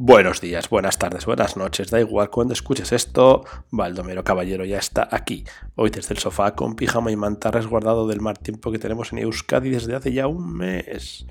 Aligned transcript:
Buenos 0.00 0.40
días, 0.40 0.70
buenas 0.70 0.96
tardes, 0.96 1.26
buenas 1.26 1.56
noches, 1.56 1.90
da 1.90 1.98
igual 1.98 2.30
cuando 2.30 2.52
escuches 2.52 2.92
esto, 2.92 3.44
Baldomero 3.72 4.22
Caballero 4.22 4.64
ya 4.64 4.78
está 4.78 5.08
aquí, 5.10 5.42
hoy 5.74 5.90
desde 5.90 6.14
el 6.14 6.20
sofá 6.20 6.54
con 6.54 6.76
pijama 6.76 7.10
y 7.10 7.16
manta 7.16 7.50
resguardado 7.50 8.06
del 8.06 8.20
mal 8.20 8.38
tiempo 8.38 8.70
que 8.70 8.78
tenemos 8.78 9.12
en 9.12 9.18
Euskadi 9.18 9.70
desde 9.70 9.96
hace 9.96 10.12
ya 10.12 10.28
un 10.28 10.52
mes. 10.52 11.26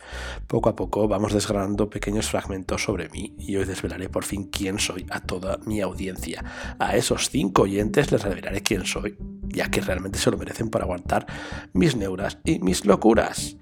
Poco 0.47 0.67
a 0.67 0.75
poco 0.75 1.07
vamos 1.07 1.31
desgranando 1.31 1.89
pequeños 1.89 2.29
fragmentos 2.29 2.83
sobre 2.83 3.07
mí 3.07 3.37
y 3.39 3.55
hoy 3.55 3.63
desvelaré 3.63 4.09
por 4.09 4.25
fin 4.25 4.49
quién 4.51 4.79
soy 4.79 5.05
a 5.11 5.21
toda 5.21 5.59
mi 5.65 5.79
audiencia. 5.79 6.43
A 6.77 6.97
esos 6.97 7.29
cinco 7.29 7.61
oyentes 7.61 8.11
les 8.11 8.21
revelaré 8.21 8.63
quién 8.63 8.85
soy, 8.85 9.17
ya 9.47 9.71
que 9.71 9.79
realmente 9.79 10.19
se 10.19 10.29
lo 10.29 10.37
merecen 10.37 10.69
por 10.69 10.81
aguantar 10.81 11.25
mis 11.71 11.95
neuras 11.95 12.39
y 12.43 12.59
mis 12.59 12.83
locuras. 12.83 13.55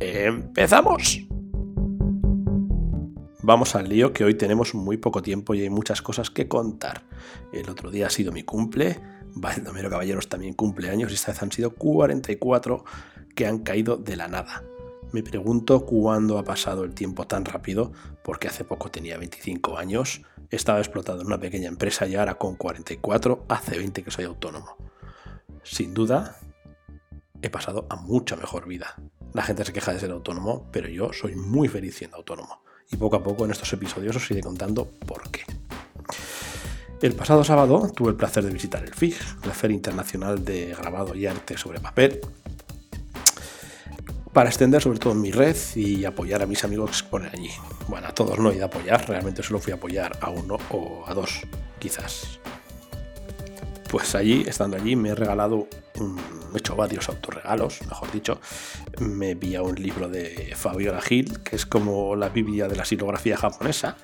¡Empezamos! 0.00 1.29
Vamos 3.50 3.74
al 3.74 3.88
lío 3.88 4.12
que 4.12 4.22
hoy 4.22 4.34
tenemos 4.34 4.76
muy 4.76 4.96
poco 4.96 5.22
tiempo 5.22 5.56
y 5.56 5.62
hay 5.62 5.70
muchas 5.70 6.02
cosas 6.02 6.30
que 6.30 6.46
contar. 6.46 7.02
El 7.52 7.68
otro 7.68 7.90
día 7.90 8.06
ha 8.06 8.10
sido 8.10 8.30
mi 8.30 8.44
cumple, 8.44 9.00
Baldomero 9.34 9.90
Caballeros 9.90 10.28
también 10.28 10.54
cumpleaños 10.54 11.10
y 11.10 11.14
esta 11.14 11.32
vez 11.32 11.42
han 11.42 11.50
sido 11.50 11.74
44 11.74 12.84
que 13.34 13.48
han 13.48 13.58
caído 13.58 13.96
de 13.96 14.14
la 14.14 14.28
nada. 14.28 14.62
Me 15.10 15.24
pregunto 15.24 15.84
cuándo 15.84 16.38
ha 16.38 16.44
pasado 16.44 16.84
el 16.84 16.94
tiempo 16.94 17.26
tan 17.26 17.44
rápido, 17.44 17.90
porque 18.22 18.46
hace 18.46 18.62
poco 18.62 18.88
tenía 18.92 19.18
25 19.18 19.78
años, 19.78 20.22
estaba 20.50 20.78
explotado 20.78 21.20
en 21.22 21.26
una 21.26 21.40
pequeña 21.40 21.66
empresa 21.66 22.06
y 22.06 22.14
ahora 22.14 22.36
con 22.36 22.54
44, 22.54 23.46
hace 23.48 23.76
20 23.76 24.04
que 24.04 24.12
soy 24.12 24.26
autónomo. 24.26 24.76
Sin 25.64 25.92
duda, 25.92 26.36
he 27.42 27.50
pasado 27.50 27.88
a 27.90 27.96
mucha 27.96 28.36
mejor 28.36 28.68
vida. 28.68 28.94
La 29.32 29.42
gente 29.42 29.64
se 29.64 29.72
queja 29.72 29.92
de 29.92 29.98
ser 29.98 30.12
autónomo, 30.12 30.68
pero 30.70 30.88
yo 30.88 31.12
soy 31.12 31.34
muy 31.34 31.66
feliz 31.66 31.96
siendo 31.96 32.16
autónomo 32.16 32.60
y 32.90 32.96
poco 32.96 33.16
a 33.16 33.22
poco 33.22 33.44
en 33.44 33.52
estos 33.52 33.72
episodios 33.72 34.16
os 34.16 34.30
iré 34.30 34.40
contando 34.40 34.86
por 35.06 35.30
qué. 35.30 35.42
El 37.00 37.14
pasado 37.14 37.44
sábado 37.44 37.90
tuve 37.94 38.10
el 38.10 38.16
placer 38.16 38.44
de 38.44 38.52
visitar 38.52 38.82
el 38.84 38.92
FIG, 38.92 39.16
la 39.46 39.54
Feria 39.54 39.74
Internacional 39.74 40.44
de 40.44 40.74
Grabado 40.78 41.14
y 41.14 41.26
Arte 41.26 41.56
sobre 41.56 41.80
Papel, 41.80 42.20
para 44.32 44.50
extender 44.50 44.82
sobre 44.82 44.98
todo 44.98 45.14
mi 45.14 45.32
red 45.32 45.56
y 45.76 46.04
apoyar 46.04 46.42
a 46.42 46.46
mis 46.46 46.62
amigos 46.64 46.90
que 46.90 46.96
exponen 46.96 47.30
allí. 47.32 47.50
Bueno, 47.88 48.08
a 48.08 48.12
todos 48.12 48.38
no 48.38 48.50
he 48.50 48.56
ido 48.56 48.64
a 48.64 48.68
apoyar, 48.68 49.08
realmente 49.08 49.42
solo 49.42 49.60
fui 49.60 49.72
a 49.72 49.76
apoyar 49.76 50.18
a 50.20 50.30
uno 50.30 50.58
o 50.70 51.04
a 51.06 51.14
dos, 51.14 51.40
quizás. 51.78 52.39
Pues 53.90 54.14
allí, 54.14 54.44
estando 54.46 54.76
allí, 54.76 54.94
me 54.96 55.10
he 55.10 55.14
regalado 55.14 55.66
un 55.98 56.18
he 56.54 56.58
hecho 56.58 56.76
varios 56.76 57.08
autorregalos, 57.08 57.80
mejor 57.82 58.10
dicho. 58.12 58.40
Me 58.98 59.30
envía 59.30 59.62
un 59.62 59.76
libro 59.76 60.08
de 60.08 60.52
Fabiola 60.56 61.00
Gil, 61.00 61.42
que 61.42 61.56
es 61.56 61.66
como 61.66 62.16
la 62.16 62.28
Biblia 62.28 62.68
de 62.68 62.76
la 62.76 62.84
silografía 62.84 63.36
japonesa, 63.36 63.96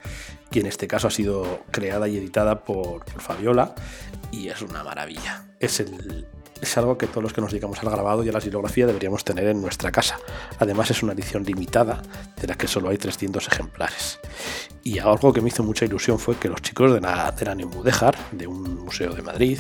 que 0.51 0.61
en 0.61 0.67
este 0.67 0.87
caso 0.87 1.09
ha 1.09 1.11
sido 1.11 1.64
creada 1.70 2.09
y 2.09 2.17
editada 2.17 2.64
por, 2.64 3.05
Fabiola, 3.20 3.75
y 4.31 4.48
es 4.48 4.62
una 4.62 4.84
maravilla. 4.84 5.45
Es 5.61 5.81
el, 5.81 6.27
es 6.61 6.77
algo 6.79 6.97
que 6.97 7.07
todos 7.07 7.23
los 7.23 7.33
que 7.33 7.41
nos 7.41 7.51
dedicamos 7.51 7.79
al 7.81 7.91
grabado 7.91 8.25
y 8.25 8.29
a 8.29 8.33
la 8.33 8.41
silografía 8.41 8.87
deberíamos 8.87 9.25
tener 9.25 9.47
en 9.48 9.61
nuestra 9.61 9.91
casa. 9.91 10.19
Además 10.59 10.91
es 10.91 11.03
una 11.03 11.12
edición 11.12 11.45
limitada 11.45 12.03
de 12.41 12.47
la 12.47 12.55
que 12.55 12.69
solo 12.69 12.89
hay 12.89 12.98
300 12.98 13.47
ejemplares. 13.48 14.19
Y 14.83 14.98
algo 14.98 15.33
que 15.33 15.41
me 15.41 15.48
hizo 15.48 15.62
mucha 15.62 15.84
ilusión 15.84 16.19
fue 16.19 16.36
que 16.36 16.48
los 16.48 16.62
chicos 16.62 16.92
de 16.92 17.00
la, 17.00 17.31
de 17.33 17.45
la 17.45 17.55
de 17.55 18.47
un 18.47 18.84
museo 18.84 19.14
de 19.14 19.23
Madrid, 19.23 19.58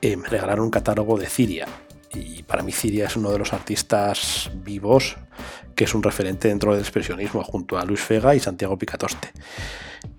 eh, 0.00 0.16
me 0.16 0.28
regalaron 0.28 0.64
un 0.64 0.70
catálogo 0.70 1.18
de 1.18 1.26
Ciria, 1.26 1.66
y 2.14 2.42
para 2.42 2.62
mí 2.62 2.72
Ciria 2.72 3.06
es 3.06 3.16
uno 3.16 3.30
de 3.30 3.38
los 3.38 3.52
artistas 3.52 4.50
vivos 4.54 5.16
que 5.74 5.84
es 5.84 5.94
un 5.94 6.02
referente 6.02 6.48
dentro 6.48 6.72
del 6.72 6.82
expresionismo 6.82 7.42
junto 7.42 7.78
a 7.78 7.84
Luis 7.84 8.06
Vega 8.06 8.34
y 8.34 8.40
Santiago 8.40 8.76
Picatoste. 8.76 9.30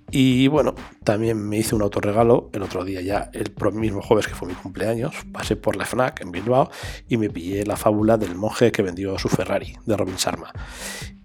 Y 0.09 0.47
bueno, 0.47 0.75
también 1.03 1.37
me 1.37 1.57
hice 1.57 1.73
un 1.73 1.81
autorregalo 1.81 2.49
el 2.53 2.61
otro 2.61 2.85
día 2.85 3.01
ya, 3.01 3.31
el 3.33 3.51
mismo 3.73 4.01
jueves 4.01 4.27
que 4.27 4.35
fue 4.35 4.47
mi 4.47 4.53
cumpleaños, 4.53 5.15
pasé 5.31 5.55
por 5.55 5.75
la 5.75 5.85
FNAC 5.85 6.21
en 6.21 6.31
Bilbao 6.31 6.69
y 7.07 7.17
me 7.17 7.29
pillé 7.29 7.65
la 7.65 7.77
fábula 7.77 8.17
del 8.17 8.35
monje 8.35 8.71
que 8.71 8.83
vendió 8.83 9.17
su 9.17 9.27
Ferrari, 9.27 9.75
de 9.85 9.97
Robin 9.97 10.15
Sharma. 10.15 10.51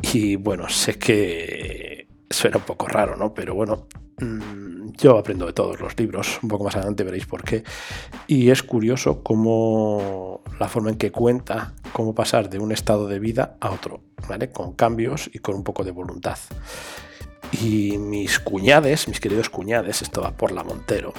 Y 0.00 0.36
bueno, 0.36 0.68
sé 0.70 0.98
que 0.98 1.97
suena 2.30 2.58
un 2.58 2.64
poco 2.64 2.86
raro, 2.86 3.16
¿no? 3.16 3.34
Pero 3.34 3.54
bueno, 3.54 3.86
mm, 4.20 4.92
yo 4.98 5.18
aprendo 5.18 5.46
de 5.46 5.52
todos 5.52 5.80
los 5.80 5.98
libros, 5.98 6.38
un 6.42 6.48
poco 6.48 6.64
más 6.64 6.76
adelante 6.76 7.04
veréis 7.04 7.26
por 7.26 7.42
qué. 7.42 7.64
Y 8.26 8.50
es 8.50 8.62
curioso 8.62 9.22
cómo 9.22 10.42
la 10.58 10.68
forma 10.68 10.90
en 10.90 10.96
que 10.96 11.10
cuenta 11.10 11.74
cómo 11.92 12.14
pasar 12.14 12.50
de 12.50 12.58
un 12.58 12.72
estado 12.72 13.06
de 13.08 13.18
vida 13.18 13.56
a 13.60 13.70
otro, 13.70 14.00
¿vale? 14.28 14.50
Con 14.50 14.74
cambios 14.74 15.30
y 15.32 15.38
con 15.38 15.54
un 15.54 15.64
poco 15.64 15.84
de 15.84 15.90
voluntad. 15.90 16.38
Y 17.62 17.96
mis 17.98 18.38
cuñades, 18.38 19.08
mis 19.08 19.20
queridos 19.20 19.48
cuñades, 19.48 20.02
esto 20.02 20.20
va 20.20 20.32
por 20.32 20.52
la 20.52 20.64
Montero, 20.64 21.14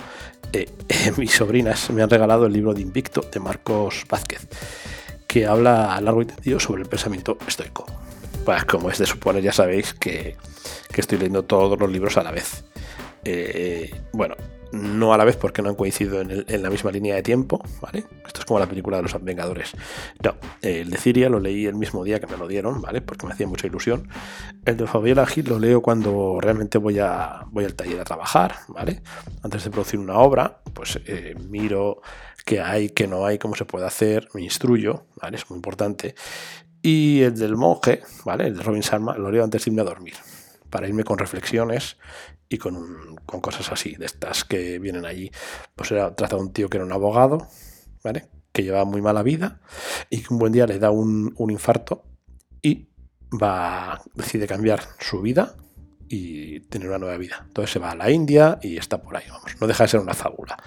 eh, 0.53 0.69
mis 1.17 1.31
sobrinas 1.31 1.89
me 1.89 2.01
han 2.03 2.09
regalado 2.09 2.45
el 2.45 2.53
libro 2.53 2.73
de 2.73 2.81
Invicto 2.81 3.21
de 3.21 3.39
Marcos 3.39 4.05
Vázquez, 4.09 4.47
que 5.27 5.45
habla 5.45 5.95
a 5.95 6.01
largo 6.01 6.21
y 6.21 6.25
tendido 6.25 6.59
sobre 6.59 6.83
el 6.83 6.89
pensamiento 6.89 7.37
estoico. 7.47 7.85
Como 8.67 8.89
es 8.89 8.97
de 8.97 9.05
suponer, 9.05 9.43
ya 9.43 9.53
sabéis 9.53 9.93
que, 9.93 10.35
que 10.91 11.01
estoy 11.01 11.17
leyendo 11.17 11.43
todos 11.43 11.79
los 11.79 11.91
libros 11.91 12.17
a 12.17 12.23
la 12.23 12.31
vez. 12.31 12.63
Eh, 13.23 13.93
bueno, 14.13 14.35
no 14.71 15.13
a 15.13 15.17
la 15.17 15.25
vez 15.25 15.35
porque 15.35 15.61
no 15.61 15.69
han 15.69 15.75
coincidido 15.75 16.21
en, 16.21 16.61
la 16.61 16.69
misma 16.69 16.91
línea 16.91 17.15
de 17.15 17.23
tiempo, 17.23 17.61
¿vale? 17.81 18.05
Esto 18.25 18.41
es 18.41 18.45
como 18.45 18.59
la 18.59 18.67
película 18.67 18.97
de 18.97 19.03
los 19.03 19.23
Vengadores. 19.23 19.73
No, 20.23 20.35
el 20.61 20.89
de 20.89 20.97
Ciria 20.97 21.29
lo 21.29 21.39
leí 21.39 21.65
el 21.65 21.75
mismo 21.75 22.03
día 22.03 22.19
que 22.19 22.27
me 22.27 22.37
lo 22.37 22.47
dieron, 22.47 22.81
¿vale? 22.81 23.01
Porque 23.01 23.25
me 23.25 23.33
hacía 23.33 23.47
mucha 23.47 23.67
ilusión. 23.67 24.09
El 24.65 24.77
de 24.77 24.87
Fabiola 24.87 25.25
Gil 25.25 25.45
lo 25.49 25.59
leo 25.59 25.81
cuando 25.81 26.39
realmente 26.39 26.77
voy, 26.77 26.99
a, 26.99 27.45
voy 27.47 27.65
al 27.65 27.75
taller 27.75 27.99
a 27.99 28.03
trabajar, 28.03 28.55
¿vale? 28.67 29.01
Antes 29.43 29.63
de 29.63 29.71
producir 29.71 29.99
una 29.99 30.17
obra, 30.19 30.61
pues 30.73 30.99
eh, 31.05 31.35
miro 31.49 32.01
qué 32.45 32.61
hay, 32.61 32.89
qué 32.89 33.07
no 33.07 33.25
hay, 33.25 33.37
cómo 33.37 33.55
se 33.55 33.65
puede 33.65 33.85
hacer, 33.85 34.29
me 34.33 34.41
instruyo, 34.41 35.05
¿vale? 35.21 35.37
Es 35.37 35.49
muy 35.49 35.57
importante. 35.57 36.15
Y 36.81 37.21
el 37.21 37.37
del 37.37 37.55
monje, 37.55 38.01
¿vale? 38.25 38.47
El 38.47 38.57
de 38.57 38.63
Robin 38.63 38.81
Sharma, 38.81 39.17
lo 39.17 39.31
leo 39.31 39.43
antes 39.43 39.65
de 39.65 39.71
irme 39.71 39.81
a 39.81 39.85
dormir 39.85 40.15
para 40.69 40.87
irme 40.87 41.03
con 41.03 41.17
reflexiones 41.17 41.97
y 42.47 42.57
con, 42.57 43.15
con, 43.25 43.41
cosas 43.41 43.71
así, 43.71 43.95
de 43.95 44.05
estas 44.05 44.45
que 44.45 44.79
vienen 44.79 45.05
allí. 45.05 45.31
Pues 45.75 45.91
era, 45.91 46.15
trata 46.15 46.35
de 46.35 46.41
un 46.41 46.53
tío 46.53 46.69
que 46.69 46.77
era 46.77 46.85
un 46.85 46.91
abogado, 46.91 47.47
¿vale? 48.03 48.27
Que 48.51 48.63
llevaba 48.63 48.85
muy 48.85 49.01
mala 49.01 49.23
vida 49.23 49.61
y 50.09 50.21
que 50.21 50.33
un 50.33 50.39
buen 50.39 50.51
día 50.51 50.65
le 50.65 50.79
da 50.79 50.91
un, 50.91 51.33
un 51.37 51.51
infarto 51.51 52.03
y 52.61 52.89
va, 53.31 54.01
decide 54.15 54.47
cambiar 54.47 54.81
su 54.99 55.21
vida 55.21 55.55
y 56.07 56.61
tener 56.61 56.87
una 56.87 56.97
nueva 56.97 57.17
vida. 57.17 57.43
Entonces 57.47 57.71
se 57.71 57.79
va 57.79 57.91
a 57.91 57.95
la 57.95 58.09
India 58.09 58.59
y 58.61 58.77
está 58.77 59.01
por 59.01 59.15
ahí, 59.15 59.25
vamos. 59.29 59.55
No 59.61 59.67
deja 59.67 59.83
de 59.83 59.89
ser 59.89 59.99
una 59.99 60.13
fábula. 60.13 60.57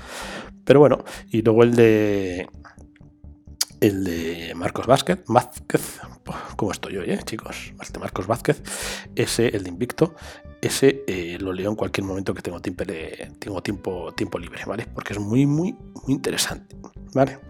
Pero 0.65 0.79
bueno, 0.79 1.05
y 1.31 1.43
luego 1.43 1.65
el 1.65 1.75
de 1.75 2.49
el 3.83 4.05
de 4.05 4.55
Marcos 4.55 4.87
Vázquez, 4.87 5.25
Vázquez, 5.27 5.99
¿cómo 6.55 6.71
estoy 6.71 6.99
hoy, 6.99 7.11
eh, 7.11 7.19
chicos? 7.25 7.75
El 7.81 8.01
Marcos 8.01 8.29
Vázquez, 8.29 8.63
ese, 9.17 9.49
el 9.49 9.65
de 9.65 9.71
Invicto, 9.71 10.15
ese 10.61 11.03
eh, 11.09 11.37
lo 11.41 11.53
leo 11.53 11.69
en 11.69 11.75
cualquier 11.75 12.07
momento 12.07 12.33
que 12.33 12.43
tengo 12.43 12.61
tiempo, 12.61 12.85
tengo 13.41 13.61
tiempo, 13.61 14.15
tiempo 14.15 14.39
libre, 14.39 14.63
¿vale? 14.67 14.87
Porque 14.87 15.15
es 15.15 15.19
muy, 15.19 15.47
muy, 15.47 15.73
muy 15.73 16.15
interesante, 16.15 16.77
¿vale? 17.13 17.41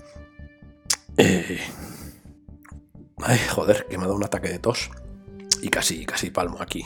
Eh, 1.18 1.60
ay, 3.18 3.38
joder, 3.50 3.86
que 3.90 3.98
me 3.98 4.04
ha 4.04 4.06
dado 4.06 4.16
un 4.16 4.24
ataque 4.24 4.48
de 4.48 4.58
tos. 4.58 4.90
Y 5.60 5.68
casi, 5.68 6.06
casi 6.06 6.30
palmo 6.30 6.60
aquí. 6.60 6.84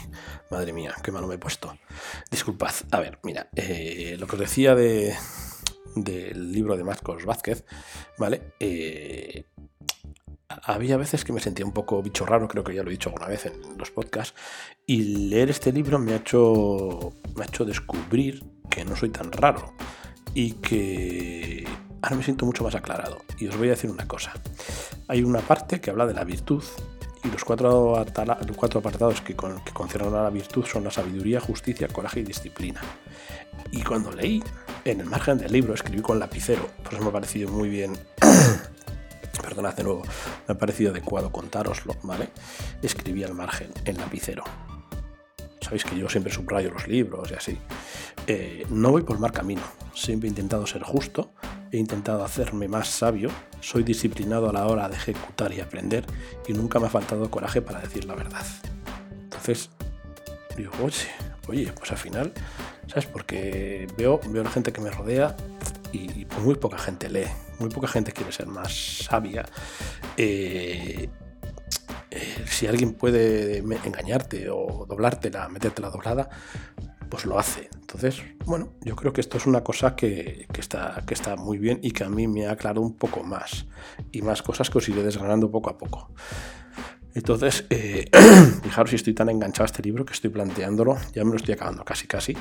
Madre 0.50 0.72
mía, 0.74 0.92
qué 1.02 1.10
malo 1.10 1.28
me 1.28 1.36
he 1.36 1.38
puesto. 1.38 1.78
Disculpad. 2.30 2.74
A 2.90 3.00
ver, 3.00 3.18
mira, 3.22 3.48
lo 4.18 4.26
que 4.26 4.34
os 4.34 4.40
decía 4.40 4.74
de, 4.74 5.16
del 5.96 6.52
libro 6.52 6.76
de 6.76 6.84
Marcos 6.84 7.24
Vázquez, 7.24 7.64
¿vale? 8.18 8.52
Eh, 8.60 9.46
había 10.48 10.96
veces 10.96 11.24
que 11.24 11.32
me 11.32 11.40
sentía 11.40 11.66
un 11.66 11.72
poco 11.72 12.02
bicho 12.02 12.24
raro, 12.24 12.46
creo 12.46 12.62
que 12.62 12.74
ya 12.74 12.82
lo 12.82 12.88
he 12.88 12.92
dicho 12.92 13.08
alguna 13.08 13.26
vez 13.26 13.46
en 13.46 13.76
los 13.76 13.90
podcasts, 13.90 14.38
y 14.86 15.28
leer 15.28 15.50
este 15.50 15.72
libro 15.72 15.98
me 15.98 16.12
ha 16.12 16.16
hecho, 16.16 17.12
me 17.34 17.42
ha 17.44 17.46
hecho 17.46 17.64
descubrir 17.64 18.44
que 18.70 18.84
no 18.84 18.94
soy 18.94 19.10
tan 19.10 19.32
raro 19.32 19.72
y 20.34 20.52
que 20.52 21.66
ahora 22.02 22.16
me 22.16 22.22
siento 22.22 22.46
mucho 22.46 22.62
más 22.62 22.74
aclarado. 22.74 23.18
Y 23.38 23.48
os 23.48 23.56
voy 23.56 23.68
a 23.68 23.70
decir 23.70 23.90
una 23.90 24.06
cosa. 24.06 24.32
Hay 25.08 25.22
una 25.22 25.40
parte 25.40 25.80
que 25.80 25.90
habla 25.90 26.06
de 26.06 26.14
la 26.14 26.24
virtud 26.24 26.62
y 27.24 27.30
los 27.30 27.44
cuatro, 27.44 27.96
apartados 27.96 29.20
que, 29.20 29.34
con, 29.34 29.64
que 29.64 29.72
conciernen 29.72 30.14
a 30.14 30.22
la 30.22 30.30
virtud 30.30 30.64
son 30.64 30.84
la 30.84 30.90
sabiduría, 30.90 31.40
justicia, 31.40 31.88
coraje 31.88 32.20
y 32.20 32.24
disciplina. 32.24 32.80
Y 33.72 33.82
cuando 33.82 34.12
leí 34.12 34.42
en 34.86 35.00
el 35.00 35.06
margen 35.06 35.36
del 35.36 35.50
libro 35.50 35.74
escribí 35.74 36.00
con 36.00 36.20
lapicero, 36.20 36.68
por 36.84 36.94
eso 36.94 37.02
me 37.02 37.08
ha 37.08 37.12
parecido 37.12 37.50
muy 37.50 37.68
bien. 37.68 37.98
Perdonad 39.42 39.74
de 39.74 39.82
nuevo, 39.82 40.02
me 40.46 40.54
ha 40.54 40.58
parecido 40.58 40.92
adecuado 40.92 41.30
contároslo, 41.32 41.96
¿vale? 42.02 42.30
Escribí 42.82 43.24
al 43.24 43.34
margen, 43.34 43.70
en 43.84 43.96
lapicero. 43.96 44.44
Sabéis 45.60 45.84
que 45.84 45.98
yo 45.98 46.08
siempre 46.08 46.32
subrayo 46.32 46.70
los 46.70 46.86
libros 46.86 47.30
y 47.32 47.34
así. 47.34 47.58
Eh, 48.28 48.64
no 48.70 48.92
voy 48.92 49.02
por 49.02 49.18
mal 49.18 49.32
camino, 49.32 49.62
siempre 49.92 50.28
he 50.28 50.30
intentado 50.30 50.66
ser 50.66 50.82
justo, 50.84 51.32
he 51.72 51.78
intentado 51.78 52.24
hacerme 52.24 52.68
más 52.68 52.88
sabio, 52.88 53.30
soy 53.60 53.82
disciplinado 53.82 54.50
a 54.50 54.52
la 54.52 54.66
hora 54.66 54.88
de 54.88 54.94
ejecutar 54.94 55.52
y 55.52 55.60
aprender 55.60 56.06
y 56.46 56.52
nunca 56.52 56.78
me 56.78 56.86
ha 56.86 56.90
faltado 56.90 57.28
coraje 57.28 57.60
para 57.60 57.80
decir 57.80 58.04
la 58.04 58.14
verdad. 58.14 58.46
Entonces, 59.24 59.70
digo, 60.56 60.72
oye, 60.80 61.08
oye, 61.48 61.72
pues 61.76 61.90
al 61.90 61.98
final, 61.98 62.32
¿sabes? 62.86 63.06
Porque 63.06 63.86
veo, 63.96 64.20
veo 64.28 64.42
la 64.42 64.50
gente 64.50 64.72
que 64.72 64.80
me 64.80 64.90
rodea 64.90 65.36
y, 65.92 66.24
pues 66.24 66.42
muy 66.42 66.54
poca 66.56 66.78
gente 66.78 67.08
lee, 67.08 67.26
muy 67.58 67.70
poca 67.70 67.88
gente 67.88 68.12
quiere 68.12 68.32
ser 68.32 68.46
más 68.46 68.98
sabia. 69.04 69.44
Eh, 70.16 71.08
eh, 72.10 72.44
si 72.46 72.66
alguien 72.66 72.94
puede 72.94 73.58
engañarte 73.58 74.48
o 74.50 74.86
doblártela, 74.88 75.48
meterte 75.48 75.82
la 75.82 75.90
doblada, 75.90 76.28
pues 77.08 77.24
lo 77.24 77.38
hace. 77.38 77.68
Entonces, 77.74 78.22
bueno, 78.44 78.72
yo 78.82 78.96
creo 78.96 79.12
que 79.12 79.20
esto 79.20 79.36
es 79.36 79.46
una 79.46 79.62
cosa 79.62 79.96
que, 79.96 80.46
está, 80.58 81.02
que 81.06 81.14
está 81.14 81.36
muy 81.36 81.58
bien 81.58 81.78
y 81.82 81.92
que 81.92 82.04
a 82.04 82.08
mí 82.08 82.26
me 82.26 82.46
ha 82.46 82.52
aclarado 82.52 82.80
un 82.80 82.94
poco 82.94 83.22
más 83.22 83.66
y 84.12 84.22
más 84.22 84.42
cosas 84.42 84.70
que 84.70 84.78
os 84.78 84.88
iré 84.88 85.02
desgranando 85.02 85.50
poco 85.50 85.70
a 85.70 85.78
poco. 85.78 86.10
Entonces, 87.16 87.64
eh, 87.70 88.10
fijaros 88.62 88.90
si 88.90 88.96
estoy 88.96 89.14
tan 89.14 89.30
enganchado 89.30 89.64
a 89.64 89.66
este 89.66 89.82
libro 89.82 90.04
que 90.04 90.12
estoy 90.12 90.28
planteándolo, 90.28 90.98
ya 91.14 91.24
me 91.24 91.30
lo 91.30 91.36
estoy 91.36 91.54
acabando 91.54 91.82
casi 91.82 92.06
casi, 92.06 92.32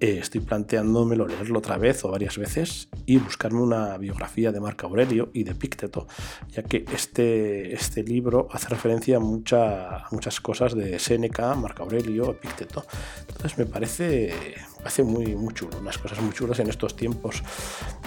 eh, 0.00 0.18
estoy 0.22 0.40
planteándomelo 0.40 1.28
leerlo 1.28 1.58
otra 1.58 1.76
vez 1.76 2.02
o 2.06 2.10
varias 2.10 2.38
veces 2.38 2.88
y 3.04 3.18
buscarme 3.18 3.60
una 3.60 3.98
biografía 3.98 4.50
de 4.50 4.60
Marco 4.60 4.86
Aurelio 4.86 5.28
y 5.34 5.44
de 5.44 5.54
Pícteto, 5.54 6.06
ya 6.48 6.62
que 6.62 6.86
este, 6.90 7.74
este 7.74 8.02
libro 8.02 8.48
hace 8.50 8.68
referencia 8.70 9.18
a, 9.18 9.20
muchas 9.20 10.40
cosas 10.40 10.74
de 10.74 10.98
Séneca, 10.98 11.54
Marco 11.54 11.82
Aurelio, 11.82 12.30
Epicteto. 12.30 12.86
Entonces 13.28 13.58
me 13.58 13.66
parece, 13.66 14.32
parece 14.78 15.02
muy, 15.02 15.36
muy 15.36 15.52
chulo, 15.52 15.76
unas 15.78 15.98
cosas 15.98 16.18
muy 16.22 16.32
chulas 16.32 16.58
en 16.60 16.70
estos 16.70 16.96
tiempos 16.96 17.42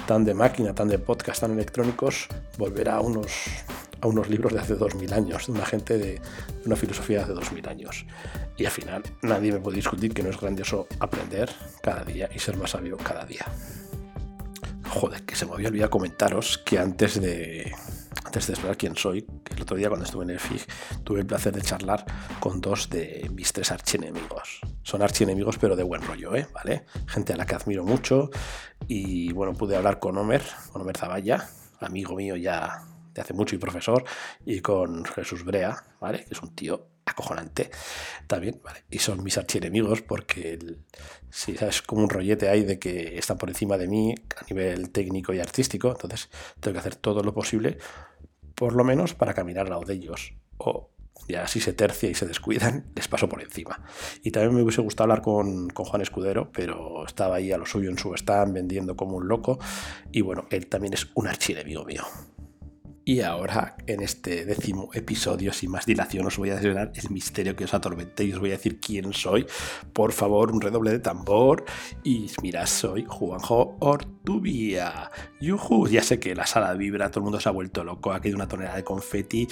tan 0.08 0.26
de 0.26 0.34
máquina, 0.34 0.74
tan 0.74 0.88
de 0.88 0.98
podcast, 0.98 1.42
tan 1.42 1.52
electrónicos, 1.52 2.28
volver 2.58 2.90
a 2.90 3.02
unos 3.02 3.30
a 4.02 4.08
unos 4.08 4.30
libros 4.30 4.54
de 4.54 4.60
hace 4.60 4.76
2000 4.76 5.14
años, 5.14 5.48
de 5.48 5.52
una 5.54 5.66
gente 5.66 5.98
de, 5.98 6.22
una 6.66 6.76
filosofía 6.76 7.18
de 7.18 7.24
hace 7.24 7.34
2000 7.34 7.70
años. 7.70 8.06
Y 8.58 8.66
al 8.66 8.72
final 8.72 9.04
nadie 9.22 9.52
me 9.52 9.60
puede 9.60 9.78
discutir 9.78 10.14
que 10.14 10.24
no 10.24 10.30
es 10.30 10.40
grandioso 10.40 10.88
aprender 11.00 11.50
cada 11.82 12.04
día 12.04 12.30
y 12.34 12.40
ser 12.40 12.58
más 12.58 12.72
sabio 12.72 12.98
cada 12.98 13.26
día. 13.26 13.46
Joder, 14.90 15.24
que 15.24 15.36
se 15.36 15.46
me 15.46 15.54
había 15.54 15.68
olvidado 15.68 15.90
comentaros 15.92 16.58
que 16.60 16.80
antes 16.80 17.20
de, 17.22 17.72
antes 18.28 18.48
de 18.48 18.54
explorar 18.54 18.78
quién 18.78 18.96
soy, 18.96 19.24
que 19.44 19.54
el 19.54 19.62
otro 19.62 19.78
día 19.78 19.90
cuando 19.90 20.06
estuve 20.06 20.24
en 20.24 20.32
el 20.32 20.40
FIG 20.40 20.66
tuve 21.04 21.20
el 21.20 21.26
placer 21.26 21.54
de 21.54 21.62
charlar 21.62 22.06
con 22.40 22.62
dos 22.62 22.90
de 22.90 23.30
mis 23.34 23.54
tres 23.54 23.72
archienemigos. 23.72 24.62
Son 24.84 25.02
archienemigos 25.02 25.58
pero 25.58 25.76
de 25.76 25.84
buen 25.84 26.02
rollo, 26.02 26.36
¿eh? 26.36 26.48
¿Vale? 26.54 26.86
Gente 27.08 27.34
a 27.34 27.38
la 27.38 27.46
que 27.46 27.56
admiro 27.56 27.84
mucho 27.84 28.30
y 28.88 29.32
bueno, 29.34 29.54
pude 29.54 29.76
hablar 29.76 30.00
con 30.00 30.18
Homer, 30.18 30.42
con 30.72 30.82
Homer 30.82 30.98
Zavalla, 30.98 31.50
amigo 31.80 32.16
mío 32.16 32.36
ya 32.36 32.84
hace 33.22 33.34
mucho 33.34 33.56
y 33.56 33.60
profesor, 33.60 34.04
y 34.46 34.60
con 34.62 35.06
Jesús 35.06 35.44
Brea, 35.44 35.84
¿vale? 36.00 36.26
Que 36.26 36.34
es 36.34 36.42
un 36.42 36.54
tío 36.56 36.88
acojonante 37.06 37.72
también. 38.28 38.62
Y 38.90 39.00
son 39.00 39.24
mis 39.24 39.38
archienemigos 39.38 40.02
porque 40.02 40.60
si 41.30 41.56
es 41.60 41.82
como 41.82 42.04
un 42.04 42.10
rollete 42.10 42.50
ahí 42.50 42.64
de 42.64 42.80
que 42.80 43.18
están 43.18 43.38
por 43.38 43.50
encima 43.50 43.78
de 43.78 43.88
mí 43.88 44.14
a 44.36 44.46
nivel 44.46 44.90
técnico 44.92 45.34
y 45.34 45.40
artístico, 45.40 45.90
entonces 45.92 46.30
tengo 46.60 46.74
que 46.74 46.80
hacer 46.80 46.96
todo 46.96 47.24
lo 47.24 47.34
posible, 47.34 47.78
por 48.56 48.74
lo 48.74 48.84
menos 48.84 49.14
para 49.14 49.34
caminar 49.34 49.66
al 49.66 49.72
lado 49.72 49.84
de 49.84 49.94
ellos. 49.94 50.34
O 50.58 50.90
ya 51.28 51.48
si 51.48 51.60
se 51.60 51.74
tercia 51.74 52.10
y 52.10 52.16
se 52.16 52.26
descuidan, 52.26 52.92
les 52.96 53.08
paso 53.08 53.28
por 53.28 53.42
encima. 53.42 53.82
Y 54.24 54.32
también 54.32 54.56
me 54.56 54.62
hubiese 54.62 54.82
gustado 54.82 55.06
hablar 55.06 55.22
con, 55.22 55.70
con, 55.70 55.86
Juan 55.86 56.02
Escudero, 56.02 56.52
pero 56.52 57.06
estaba 57.06 57.36
ahí 57.36 57.52
a 57.52 57.58
lo 57.58 57.66
suyo 57.66 57.90
en 57.90 57.98
su 57.98 58.14
stand 58.14 58.54
vendiendo 58.54 58.96
como 58.96 59.18
un 59.18 59.28
loco. 59.28 59.60
Y 60.12 60.22
bueno, 60.22 60.46
él 60.52 60.68
también 60.68 60.94
es 60.94 61.08
un 61.16 61.28
archienemigo 61.28 61.86
mío. 61.86 62.04
Y 63.08 63.22
ahora, 63.22 63.78
en 63.88 64.02
este 64.02 64.44
décimo 64.44 64.90
episodio, 64.94 65.54
sin 65.54 65.72
más 65.72 65.86
dilación, 65.86 66.26
os 66.26 66.38
voy 66.38 66.50
a 66.50 66.56
desvelar 66.56 66.92
el 66.94 67.10
misterio 67.10 67.56
que 67.56 67.64
os 67.64 67.74
atormenté 67.74 68.26
y 68.26 68.34
os 68.34 68.40
voy 68.40 68.50
a 68.50 68.58
decir 68.58 68.82
quién 68.82 69.14
soy. 69.14 69.48
Por 69.94 70.12
favor, 70.12 70.52
un 70.52 70.60
redoble 70.60 70.92
de 70.92 71.00
tambor. 71.00 71.64
Y 72.04 72.30
mira, 72.42 72.68
soy 72.68 73.06
Juanjo 73.08 73.78
Ortubia. 73.80 75.10
Yuhu, 75.40 75.88
ya 75.88 76.04
sé 76.04 76.20
que 76.20 76.36
la 76.36 76.46
sala 76.46 76.74
vibra, 76.74 77.10
todo 77.10 77.22
el 77.22 77.24
mundo 77.24 77.40
se 77.40 77.48
ha 77.48 77.54
vuelto 77.54 77.86
loco, 77.86 78.12
aquí 78.12 78.28
hay 78.28 78.34
una 78.34 78.50
tonelada 78.50 78.76
de 78.76 78.84
confeti 78.84 79.48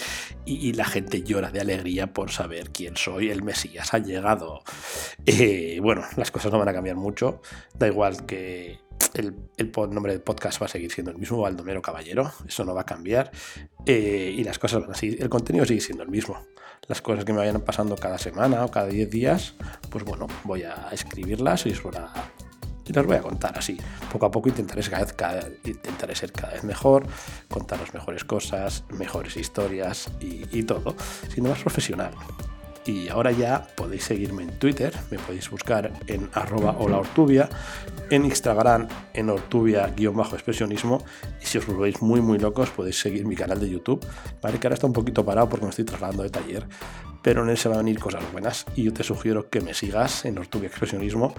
y, 0.46 0.74
la 0.74 0.84
gente 0.84 1.24
llora 1.24 1.50
de 1.50 1.62
alegría 1.62 2.12
por 2.12 2.32
saber 2.32 2.72
quién 2.72 2.98
soy. 2.98 3.30
El 3.30 3.42
Mesías 3.42 3.94
ha 3.94 4.00
llegado. 4.00 4.64
Eh, 5.26 5.80
bueno, 5.82 6.04
las 6.18 6.30
cosas 6.30 6.52
no 6.52 6.60
van 6.60 6.68
a 6.68 6.74
cambiar 6.74 6.98
mucho. 6.98 7.42
Da 7.74 7.88
igual 7.88 8.26
que 8.26 8.85
el, 9.14 9.36
nombre 9.92 10.14
del 10.14 10.22
podcast 10.22 10.62
va 10.62 10.66
a 10.66 10.70
seguir 10.70 10.92
siendo 10.92 11.12
el 11.12 11.18
mismo, 11.18 11.42
Baldomero 11.42 11.82
Caballero, 11.82 12.32
eso 12.48 12.66
no 12.66 12.74
va 12.74 12.82
a 12.82 12.86
cambiar. 12.86 13.32
Eh, 13.86 14.34
y 14.38 14.44
las 14.44 14.60
cosas 14.60 14.82
van 14.82 14.92
a 14.92 15.00
el 15.00 15.30
contenido 15.30 15.66
sigue 15.66 15.82
siendo 15.82 16.04
el 16.04 16.10
mismo. 16.10 16.46
Las 16.88 17.02
cosas 17.02 17.26
que 17.26 17.34
me 17.34 17.40
vayan 17.40 17.62
pasando 17.62 17.96
cada 17.96 18.18
semana 18.18 18.64
o 18.66 18.72
cada 18.72 18.88
10 18.88 19.10
días, 19.10 19.56
pues 19.90 20.04
bueno, 20.04 20.28
voy 20.44 20.64
a 20.64 20.90
escribirlas 20.92 21.66
y, 21.66 21.70
y 21.70 22.94
las 22.94 23.06
voy 23.06 23.16
a 23.16 23.22
contar 23.22 23.58
así. 23.58 23.78
Poco 24.12 24.28
a 24.28 24.32
poco 24.32 24.50
intentaré, 24.50 24.84
cada 25.16 25.50
intentaré 25.64 26.16
ser 26.16 26.32
cada 26.32 26.54
vez 26.54 26.64
mejor, 26.64 27.08
contaros 27.50 27.94
mejores 27.94 28.24
cosas, 28.24 28.84
mejores 28.90 29.36
historias 29.38 30.12
y, 30.20 30.46
y 30.52 30.64
todo, 30.64 30.96
siendo 31.30 31.50
más 31.50 31.62
profesional. 31.62 32.12
Y 32.86 33.10
ahora 33.10 33.32
ya 33.32 33.66
podéis 33.76 34.04
seguirme 34.04 34.44
en 34.44 34.60
Twitter, 34.60 34.94
me 35.10 35.18
podéis 35.18 35.50
buscar 35.50 35.92
en 36.06 36.30
arroba 36.34 36.76
ortubia, 36.78 37.50
en 38.12 38.26
Instagram 38.26 38.88
en 39.14 39.30
ortubia-expresionismo 39.30 41.04
y 41.42 41.46
si 41.46 41.58
os 41.58 41.66
volvéis 41.66 42.02
muy 42.02 42.22
muy 42.22 42.38
locos 42.38 42.70
podéis 42.70 43.00
seguir 43.00 43.26
mi 43.26 43.36
canal 43.36 43.60
de 43.60 43.70
YouTube, 43.70 44.06
¿vale? 44.42 44.60
que 44.60 44.68
ahora 44.68 44.76
está 44.76 44.86
un 44.86 44.94
poquito 44.94 45.26
parado 45.26 45.50
porque 45.50 45.66
me 45.66 45.72
estoy 45.72 45.86
trasladando 45.86 46.22
de 46.22 46.30
taller, 46.30 46.68
pero 47.24 47.44
en 47.44 47.50
él 47.50 47.58
se 47.58 47.70
van 47.70 47.80
a 47.80 47.82
venir 47.82 48.00
cosas 48.00 48.24
buenas 48.32 48.66
y 48.76 48.84
yo 48.84 48.94
te 48.94 49.04
sugiero 49.04 49.50
que 49.50 49.62
me 49.62 49.74
sigas 49.74 50.26
en 50.26 50.38
Ortubia 50.38 50.68
Expresionismo, 50.68 51.34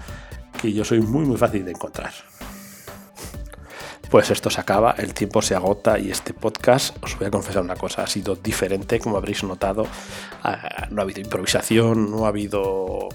que 0.61 0.73
yo 0.73 0.83
soy 0.83 0.99
muy 0.99 1.25
muy 1.25 1.37
fácil 1.37 1.63
de 1.63 1.71
encontrar 1.71 2.11
pues 4.09 4.31
esto 4.31 4.49
se 4.49 4.61
acaba, 4.61 4.95
el 4.97 5.13
tiempo 5.13 5.41
se 5.41 5.55
agota 5.55 5.99
y 5.99 6.11
este 6.11 6.33
podcast, 6.33 6.95
os 7.03 7.17
voy 7.17 7.27
a 7.27 7.31
confesar 7.31 7.61
una 7.61 7.75
cosa, 7.75 8.03
ha 8.03 8.07
sido 8.07 8.35
diferente, 8.35 8.99
como 8.99 9.17
habréis 9.17 9.43
notado. 9.43 9.85
Ah, 10.43 10.87
no 10.89 11.01
ha 11.01 11.03
habido 11.03 11.19
improvisación, 11.19 12.09
no 12.09 12.25
ha 12.25 12.29
habido. 12.29 13.09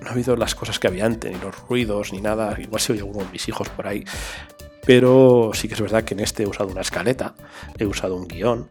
No 0.00 0.08
ha 0.08 0.12
habido 0.12 0.36
las 0.36 0.54
cosas 0.54 0.78
que 0.78 0.86
había 0.86 1.06
antes, 1.06 1.32
ni 1.32 1.38
los 1.40 1.58
ruidos, 1.68 2.12
ni 2.12 2.20
nada. 2.20 2.56
Igual 2.60 2.80
si 2.80 2.92
oye 2.92 3.00
alguno 3.00 3.24
de 3.24 3.32
mis 3.32 3.48
hijos 3.48 3.68
por 3.70 3.88
ahí. 3.88 4.04
Pero 4.86 5.50
sí 5.54 5.66
que 5.66 5.74
es 5.74 5.80
verdad 5.80 6.04
que 6.04 6.14
en 6.14 6.20
este 6.20 6.44
he 6.44 6.46
usado 6.46 6.70
una 6.70 6.82
escaleta, 6.82 7.34
he 7.78 7.84
usado 7.84 8.14
un 8.14 8.28
guion, 8.28 8.68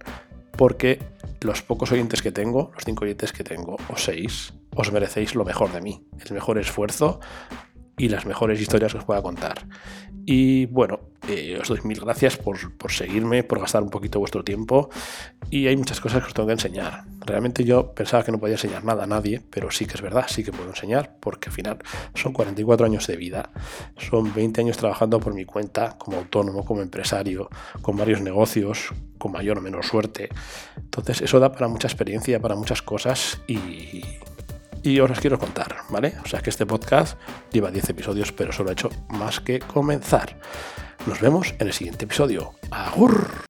porque 0.53 0.99
los 1.41 1.61
pocos 1.61 1.91
oyentes 1.91 2.21
que 2.21 2.31
tengo, 2.31 2.71
los 2.73 2.85
cinco 2.85 3.03
oyentes 3.03 3.33
que 3.33 3.43
tengo, 3.43 3.75
o 3.89 3.97
seis, 3.97 4.53
os 4.73 4.91
merecéis 4.91 5.35
lo 5.35 5.43
mejor 5.43 5.71
de 5.73 5.81
mí, 5.81 6.07
el 6.25 6.33
mejor 6.33 6.57
esfuerzo 6.57 7.19
y 7.97 8.09
las 8.09 8.25
mejores 8.25 8.61
historias 8.61 8.93
que 8.93 8.99
os 8.99 9.05
pueda 9.05 9.21
contar. 9.21 9.67
Y 10.25 10.65
bueno, 10.67 10.99
eh, 11.27 11.57
os 11.59 11.67
doy 11.67 11.79
mil 11.83 11.99
gracias 11.99 12.37
por, 12.37 12.57
seguirme, 12.91 13.43
por 13.43 13.59
gastar 13.59 13.81
un 13.81 13.89
poquito 13.89 14.19
vuestro 14.19 14.43
tiempo 14.43 14.89
y 15.49 15.67
hay 15.67 15.75
muchas 15.77 15.99
cosas 15.99 16.21
que 16.21 16.27
os 16.27 16.33
tengo 16.33 16.47
que 16.47 16.53
enseñar. 16.53 17.05
Realmente 17.25 17.63
yo 17.63 17.93
pensaba 17.93 18.23
que 18.23 18.31
no 18.31 18.39
podía 18.39 18.55
enseñar 18.55 18.83
nada 18.83 19.05
a 19.05 19.07
nadie, 19.07 19.41
pero 19.49 19.71
sí 19.71 19.85
que 19.85 19.95
es 19.95 20.01
verdad, 20.01 20.25
sí 20.27 20.43
que 20.43 20.51
puedo 20.51 20.69
enseñar 20.69 21.15
porque 21.19 21.49
al 21.49 21.55
final 21.55 21.79
son 22.13 22.33
44 22.33 22.85
años 22.85 23.07
de 23.07 23.15
vida, 23.15 23.49
son 23.97 24.33
20 24.33 24.61
años 24.61 24.77
trabajando 24.77 25.19
por 25.19 25.33
mi 25.33 25.45
cuenta 25.45 25.97
como 25.97 26.17
autónomo, 26.17 26.65
como 26.65 26.81
empresario, 26.81 27.49
con 27.81 27.97
varios 27.97 28.21
negocios, 28.21 28.93
con 29.17 29.31
mayor 29.31 29.57
o 29.57 29.61
menor 29.61 29.85
suerte. 29.85 30.29
Entonces 30.75 31.21
eso 31.21 31.39
da 31.39 31.51
para 31.51 31.67
mucha 31.67 31.87
experiencia, 31.87 32.39
para 32.39 32.55
muchas 32.55 32.81
cosas 32.81 33.41
y 33.47 34.03
y 34.83 34.99
os 34.99 35.19
quiero 35.19 35.39
contar, 35.39 35.77
¿vale? 35.89 36.13
O 36.23 36.27
sea 36.27 36.41
que 36.41 36.49
este 36.49 36.65
podcast 36.65 37.17
lleva 37.51 37.71
10 37.71 37.89
episodios, 37.89 38.31
pero 38.31 38.51
solo 38.51 38.69
ha 38.69 38.73
hecho 38.73 38.89
más 39.09 39.39
que 39.39 39.59
comenzar. 39.59 40.39
Nos 41.05 41.21
vemos 41.21 41.53
en 41.59 41.67
el 41.67 41.73
siguiente 41.73 42.05
episodio. 42.05 42.53
¡Agur! 42.71 43.47